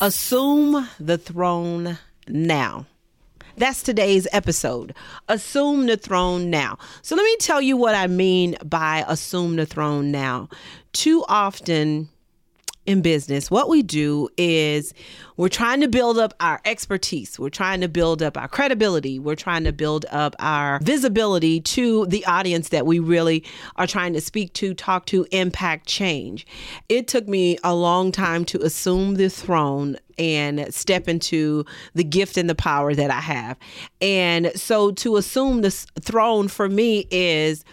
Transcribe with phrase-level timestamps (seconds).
[0.00, 1.98] Assume the throne
[2.28, 2.86] now.
[3.56, 4.94] That's today's episode.
[5.26, 6.78] Assume the throne now.
[7.02, 10.50] So let me tell you what I mean by assume the throne now.
[10.92, 12.10] Too often,
[12.88, 14.94] in business, what we do is
[15.36, 17.38] we're trying to build up our expertise.
[17.38, 19.18] We're trying to build up our credibility.
[19.18, 23.44] We're trying to build up our visibility to the audience that we really
[23.76, 26.46] are trying to speak to, talk to, impact, change.
[26.88, 32.38] It took me a long time to assume the throne and step into the gift
[32.38, 33.58] and the power that I have.
[34.00, 37.66] And so to assume this throne for me is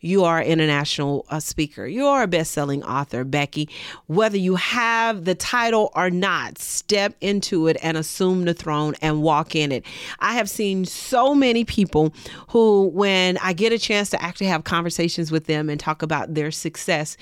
[0.00, 1.86] you are an international uh, speaker.
[1.86, 3.68] You are a best-selling author, Becky.
[4.06, 9.22] Whether you have the title or not, step into it and assume the throne and
[9.22, 9.84] walk in it.
[10.20, 12.12] I have seen so many people
[12.48, 16.34] who, when I get a chance to actually have conversations with them and talk about
[16.34, 17.16] their success,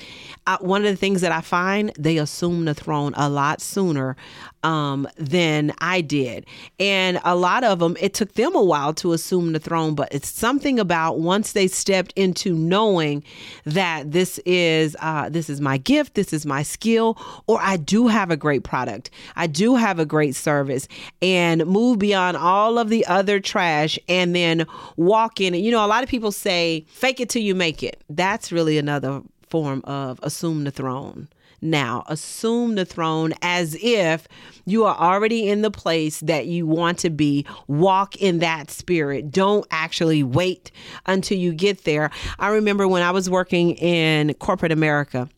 [0.47, 4.17] uh, one of the things that I find they assume the throne a lot sooner
[4.63, 6.45] um, than I did.
[6.81, 10.13] And a lot of them, it took them a while to assume the throne, but
[10.13, 13.25] it's something about once they stepped into knowing
[13.65, 18.09] that this is uh, this is my gift, this is my skill, or I do
[18.09, 20.89] have a great product, I do have a great service,
[21.23, 25.55] and move beyond all of the other trash and then walk in.
[25.55, 28.03] You know, a lot of people say, fake it till you make it.
[28.11, 31.29] That's really another form of assume the throne
[31.61, 32.05] now.
[32.09, 34.29] Assume the throne as if
[34.65, 37.47] you are already in the place that you want to be.
[37.67, 39.31] Walk in that spirit.
[39.31, 40.71] Don't actually wait
[41.07, 42.11] until you get there.
[42.39, 45.29] I remember when I was working in corporate America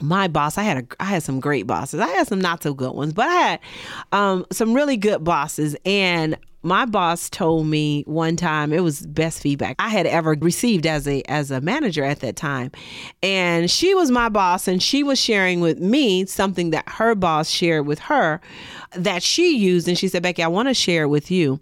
[0.00, 2.74] my boss i had a i had some great bosses i had some not so
[2.74, 3.60] good ones but i had
[4.10, 9.40] um, some really good bosses and my boss told me one time it was best
[9.40, 12.72] feedback I had ever received as a as a manager at that time.
[13.22, 17.50] And she was my boss and she was sharing with me something that her boss
[17.50, 18.40] shared with her
[18.96, 21.60] that she used and she said, "Becky, I want to share with you."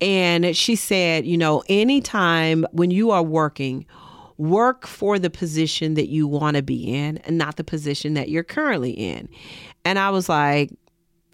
[0.00, 3.84] And she said, you know, anytime when you are working,
[4.38, 8.30] work for the position that you want to be in and not the position that
[8.30, 9.28] you're currently in.
[9.84, 10.70] And I was like,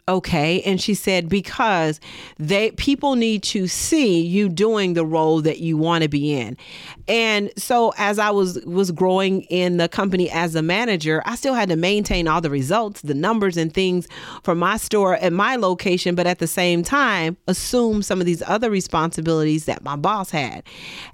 [0.09, 0.62] okay?
[0.62, 2.00] And she said because
[2.39, 6.56] they people need to see you doing the role that you want to be in.
[7.09, 11.55] And so as i was was growing in the company as a manager i still
[11.55, 14.09] had to maintain all the results the numbers and things
[14.43, 18.43] for my store at my location but at the same time assume some of these
[18.47, 20.62] other responsibilities that my boss had.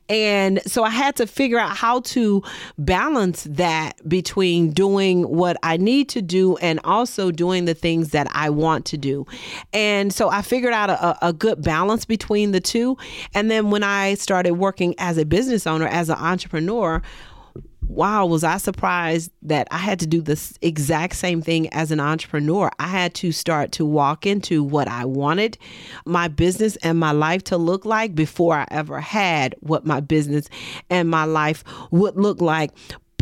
[0.08, 2.42] And so I had to figure out how to
[2.76, 8.28] balance that between doing what I need to do and also doing the things that
[8.32, 8.50] I
[8.82, 9.26] want to do.
[9.72, 12.96] And so I figured out a, a good balance between the two.
[13.34, 17.02] And then when I started working as a business owner, as an entrepreneur,
[17.88, 22.00] wow, was I surprised that I had to do this exact same thing as an
[22.00, 22.70] entrepreneur.
[22.78, 25.58] I had to start to walk into what I wanted
[26.06, 30.48] my business and my life to look like before I ever had what my business
[30.90, 32.70] and my life would look like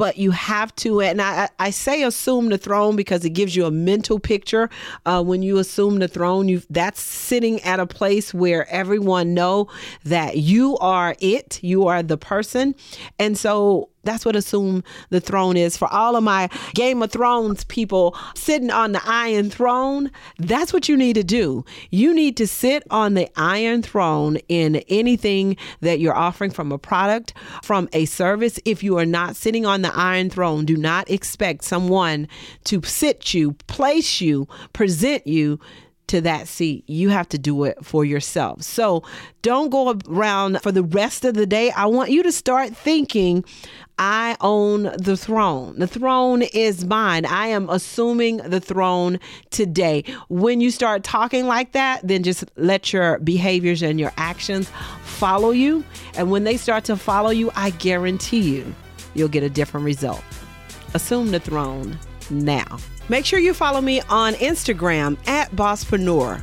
[0.00, 3.66] but you have to and I, I say assume the throne because it gives you
[3.66, 4.70] a mental picture
[5.04, 9.68] uh, when you assume the throne you that's sitting at a place where everyone know
[10.04, 12.74] that you are it you are the person.
[13.18, 17.64] And so that's what assume the throne is for all of my Game of Thrones
[17.64, 20.10] people sitting on the Iron Throne.
[20.38, 21.64] That's what you need to do.
[21.90, 26.78] You need to sit on the Iron Throne in anything that you're offering from a
[26.78, 28.58] product, from a service.
[28.64, 32.28] If you are not sitting on the Iron Throne, do not expect someone
[32.64, 35.60] to sit you, place you, present you
[36.10, 36.82] to that seat.
[36.88, 38.62] You have to do it for yourself.
[38.62, 39.04] So
[39.42, 41.70] don't go around for the rest of the day.
[41.70, 43.44] I want you to start thinking,
[43.96, 45.78] I own the throne.
[45.78, 47.26] The throne is mine.
[47.26, 49.20] I am assuming the throne
[49.50, 50.02] today.
[50.28, 54.68] When you start talking like that, then just let your behaviors and your actions
[55.04, 55.84] follow you.
[56.14, 58.74] And when they start to follow you, I guarantee you,
[59.14, 60.24] you'll get a different result.
[60.92, 61.96] Assume the throne
[62.30, 62.78] now.
[63.10, 66.40] Make sure you follow me on Instagram at Bosspreneur,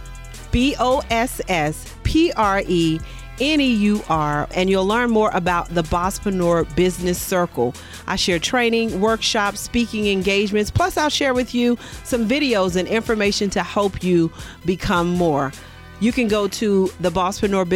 [0.52, 3.00] B O S S P R E
[3.40, 7.74] N E U R, and you'll learn more about the Bosspreneur Business Circle.
[8.06, 13.50] I share training, workshops, speaking engagements, plus, I'll share with you some videos and information
[13.52, 14.30] to help you
[14.66, 15.54] become more.
[16.02, 17.70] You can go to the Bosspreneur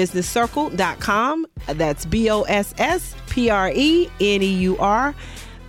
[1.67, 5.15] That's B O S S P R E N E U R,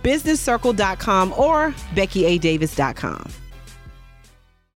[0.03, 3.42] businesscircle.com or BeckyADavis.com.